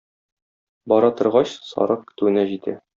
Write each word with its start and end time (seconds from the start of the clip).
Бара 0.95 1.13
торгач, 1.21 1.53
сарык 1.69 2.11
көтүенә 2.11 2.51
җитә. 2.55 2.79